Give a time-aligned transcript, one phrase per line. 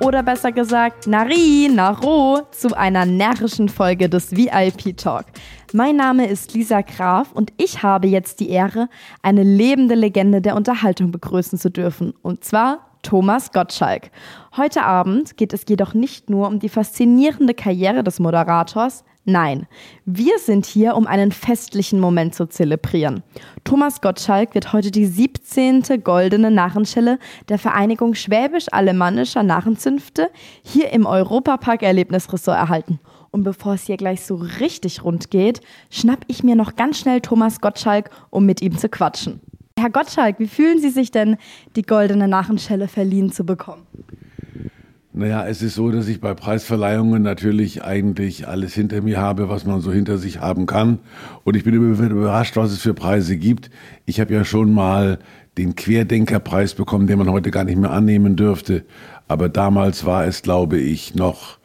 [0.00, 5.26] oder besser gesagt Nari, Naro zu einer närrischen Folge des VIP Talk.
[5.72, 8.88] Mein Name ist Lisa Graf und ich habe jetzt die Ehre,
[9.22, 12.14] eine lebende Legende der Unterhaltung begrüßen zu dürfen.
[12.22, 14.10] Und zwar Thomas Gottschalk.
[14.56, 19.66] Heute Abend geht es jedoch nicht nur um die faszinierende Karriere des Moderators, Nein,
[20.06, 23.22] wir sind hier, um einen festlichen Moment zu zelebrieren.
[23.62, 25.82] Thomas Gottschalk wird heute die 17.
[26.02, 27.18] goldene Narrenschelle
[27.50, 30.30] der Vereinigung Schwäbisch-Alemannischer Narrenzünfte
[30.62, 33.00] hier im Europapark Erlebnisressort erhalten.
[33.30, 37.20] Und bevor es hier gleich so richtig rund geht, schnapp ich mir noch ganz schnell
[37.20, 39.42] Thomas Gottschalk, um mit ihm zu quatschen.
[39.78, 41.36] Herr Gottschalk, wie fühlen Sie sich denn,
[41.76, 43.86] die goldene Narrenschelle verliehen zu bekommen?
[45.18, 49.64] Naja, es ist so, dass ich bei Preisverleihungen natürlich eigentlich alles hinter mir habe, was
[49.64, 51.00] man so hinter sich haben kann.
[51.42, 53.68] Und ich bin überrascht, was es für Preise gibt.
[54.06, 55.18] Ich habe ja schon mal
[55.56, 58.84] den Querdenkerpreis bekommen, den man heute gar nicht mehr annehmen dürfte.
[59.26, 61.57] Aber damals war es, glaube ich, noch,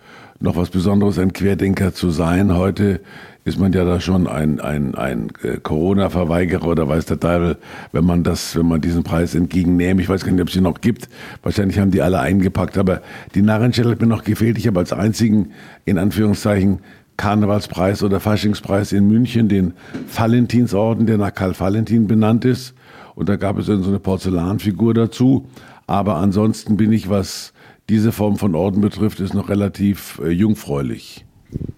[0.44, 2.56] noch was Besonderes, ein Querdenker zu sein.
[2.56, 3.00] Heute
[3.46, 7.58] ist man ja da schon ein, ein, ein äh, Corona-Verweigerer oder weiß der Teufel,
[7.94, 10.02] wenn man das, wenn man diesen Preis entgegennehme.
[10.02, 11.08] Ich weiß gar nicht, ob es sie noch gibt.
[11.44, 12.78] Wahrscheinlich haben die alle eingepackt.
[12.78, 13.02] Aber
[13.36, 14.58] die Narrenstelle hat mir noch gefehlt.
[14.58, 15.52] Ich habe als einzigen,
[15.86, 16.80] in Anführungszeichen,
[17.16, 19.74] Karnevalspreis oder Faschingspreis in München den
[20.14, 22.74] Valentinsorden, der nach Karl Valentin benannt ist.
[23.16, 25.48] Und da gab es dann so eine Porzellanfigur dazu.
[25.88, 27.54] Aber ansonsten bin ich, was
[27.90, 31.26] diese Form von Orden betrifft, ist noch relativ äh, jungfräulich.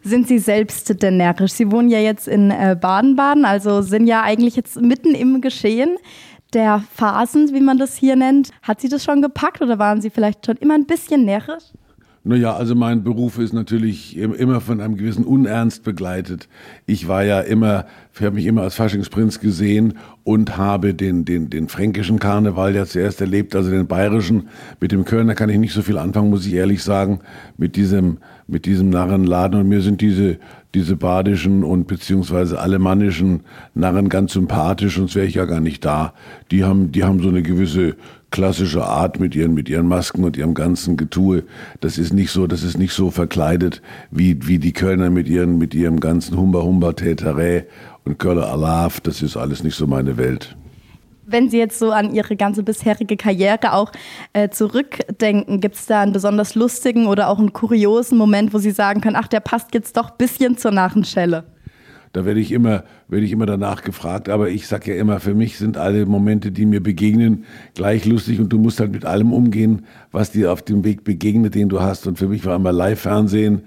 [0.02, 1.54] Sind Sie selbst denn närrisch?
[1.54, 5.98] Sie wohnen ja jetzt in äh, Baden-Baden, also sind ja eigentlich jetzt mitten im Geschehen
[6.54, 8.52] der Phasen, wie man das hier nennt.
[8.62, 11.64] Hat Sie das schon gepackt oder waren Sie vielleicht schon immer ein bisschen närrisch?
[12.28, 16.50] Naja, also mein Beruf ist natürlich immer von einem gewissen Unernst begleitet.
[16.88, 17.86] Ich war ja immer,
[18.16, 22.86] ich habe mich immer als Faschingsprinz gesehen und habe den, den, den fränkischen Karneval ja
[22.88, 24.50] zuerst erlebt, also den bayerischen.
[24.82, 27.20] Mit dem Kölner kann ich nicht so viel anfangen, muss ich ehrlich sagen,
[27.58, 29.60] mit diesem, mit diesem Narrenladen.
[29.60, 30.40] Und mir sind diese,
[30.74, 33.42] diese badischen und beziehungsweise alemannischen
[33.76, 36.16] Narren ganz sympathisch, sonst wäre ich ja gar nicht da.
[36.50, 37.96] Die haben, die haben so eine gewisse
[38.32, 41.44] klassische Art mit ihren, mit ihren Masken und ihrem ganzen Getue.
[41.82, 45.60] Das ist nicht so, das ist nicht so verkleidet wie, wie die Kölner mit ihren,
[45.60, 47.66] mit ihrem ganzen Humba Humba Täterä
[48.06, 49.00] und Köller Alaf.
[49.02, 50.56] Das ist alles nicht so meine Welt.
[51.28, 53.92] Wenn Sie jetzt so an Ihre ganze bisherige Karriere auch
[54.34, 58.72] äh, zurückdenken, gibt es da einen besonders lustigen oder auch einen kuriosen Moment, wo Sie
[58.72, 61.46] sagen können, ach, der passt jetzt doch ein bisschen zur Narrenschelle?
[62.14, 64.30] Da werde ich immer, werde ich immer danach gefragt.
[64.30, 67.44] Aber ich sage ja immer, für mich sind alle Momente, die mir begegnen,
[67.74, 71.56] gleich lustig und du musst halt mit allem umgehen, was dir auf dem Weg begegnet,
[71.56, 72.08] den du hast.
[72.08, 73.64] Und für mich war immer Live-Fernsehen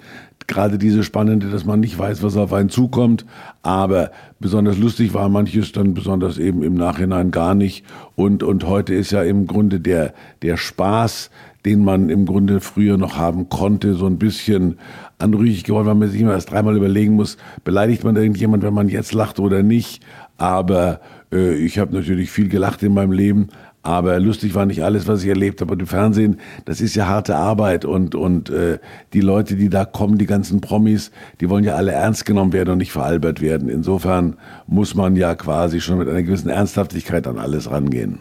[0.48, 3.25] gerade diese spannende, dass man nicht weiß, was auf einen zukommt.
[3.62, 4.10] Aber
[4.41, 7.84] besonders lustig war manches dann besonders eben im Nachhinein gar nicht.
[8.16, 11.31] Und, und heute ist ja im Grunde der, der Spaß,
[11.64, 14.78] den man im Grunde früher noch haben konnte, so ein bisschen
[15.19, 18.88] anrüchig geworden, weil man sich immer erst dreimal überlegen muss, beleidigt man irgendjemand, wenn man
[18.88, 20.03] jetzt lacht oder nicht.
[20.38, 21.00] Aber
[21.32, 23.48] äh, ich habe natürlich viel gelacht in meinem Leben,
[23.88, 25.72] aber lustig war nicht alles, was ich erlebt habe.
[25.72, 27.87] Und im Fernsehen, das ist ja harte Arbeit.
[27.87, 28.78] Und, und äh,
[29.15, 31.10] die Leute, die da kommen, die ganzen Promis,
[31.41, 33.71] die wollen ja alle ernst genommen werden und nicht veralbert werden.
[33.71, 38.21] Insofern muss man ja quasi schon mit einer gewissen Ernsthaftigkeit an alles rangehen.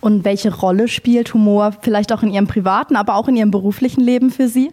[0.00, 4.00] Und welche Rolle spielt Humor vielleicht auch in Ihrem privaten, aber auch in Ihrem beruflichen
[4.00, 4.70] Leben für Sie?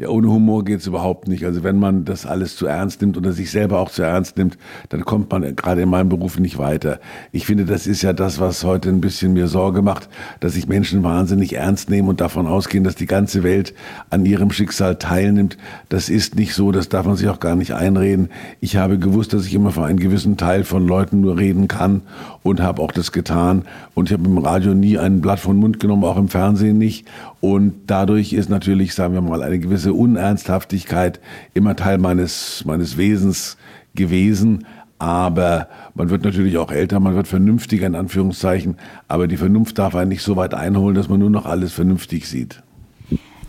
[0.00, 1.44] Ja, ohne Humor geht's überhaupt nicht.
[1.44, 4.56] Also wenn man das alles zu ernst nimmt oder sich selber auch zu ernst nimmt,
[4.90, 7.00] dann kommt man gerade in meinem Beruf nicht weiter.
[7.32, 10.68] Ich finde, das ist ja das, was heute ein bisschen mir Sorge macht, dass sich
[10.68, 13.74] Menschen wahnsinnig ernst nehmen und davon ausgehen, dass die ganze Welt
[14.08, 15.58] an ihrem Schicksal teilnimmt.
[15.88, 18.28] Das ist nicht so, das darf man sich auch gar nicht einreden.
[18.60, 22.02] Ich habe gewusst, dass ich immer für einen gewissen Teil von Leuten nur reden kann
[22.44, 23.64] und habe auch das getan.
[23.94, 27.08] Und ich habe im Radio nie ein Blatt von Mund genommen, auch im Fernsehen nicht.
[27.40, 31.20] Und dadurch ist natürlich, sagen wir mal, eine gewisse Unernsthaftigkeit
[31.54, 33.56] immer Teil meines, meines Wesens
[33.94, 34.66] gewesen.
[34.98, 38.76] Aber man wird natürlich auch älter, man wird vernünftiger in Anführungszeichen.
[39.06, 42.28] Aber die Vernunft darf einen nicht so weit einholen, dass man nur noch alles vernünftig
[42.28, 42.62] sieht.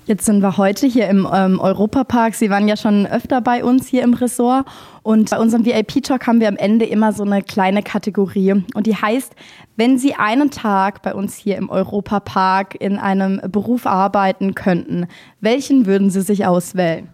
[0.09, 2.33] Jetzt sind wir heute hier im ähm, Europapark.
[2.33, 4.65] Sie waren ja schon öfter bei uns hier im Ressort.
[5.03, 8.53] Und bei unserem VIP-Talk haben wir am Ende immer so eine kleine Kategorie.
[8.73, 9.35] Und die heißt,
[9.75, 15.06] wenn Sie einen Tag bei uns hier im Europapark in einem Beruf arbeiten könnten,
[15.41, 17.07] welchen würden Sie sich auswählen?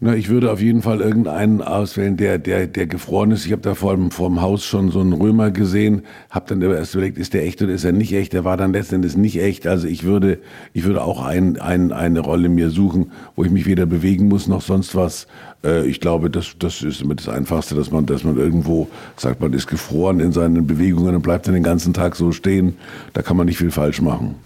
[0.00, 3.46] Na, ich würde auf jeden Fall irgendeinen auswählen, der, der, der gefroren ist.
[3.46, 6.62] Ich habe da vor dem, vor dem Haus schon so einen Römer gesehen, habe dann
[6.62, 8.32] erst überlegt, ist der echt oder ist er nicht echt?
[8.32, 9.66] Der war dann letztendlich nicht echt.
[9.66, 10.38] Also ich würde,
[10.72, 14.46] ich würde auch ein, ein, eine Rolle mir suchen, wo ich mich weder bewegen muss
[14.46, 15.26] noch sonst was.
[15.64, 18.86] Äh, ich glaube, das, das ist immer das Einfachste, dass man, dass man irgendwo
[19.16, 22.76] sagt, man ist gefroren in seinen Bewegungen und bleibt dann den ganzen Tag so stehen.
[23.14, 24.36] Da kann man nicht viel falsch machen.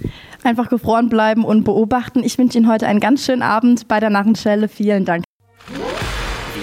[0.44, 2.22] Einfach gefroren bleiben und beobachten.
[2.24, 4.68] Ich wünsche Ihnen heute einen ganz schönen Abend bei der Narrenschelle.
[4.68, 5.24] Vielen Dank.